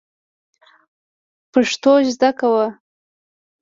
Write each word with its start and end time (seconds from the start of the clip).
پښتو 1.51 1.91
زده 2.11 2.29
کوو 2.39 2.65